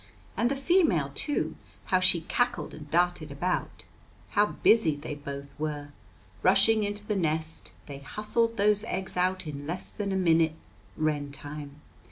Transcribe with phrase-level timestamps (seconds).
[0.35, 1.55] And the female, too,
[1.85, 3.85] how she cackled and darted about!
[4.31, 5.89] How busy they both were!
[6.41, 10.55] Rushing into the nest, they hustled those eggs out in less than a minute,
[10.97, 11.81] wren time.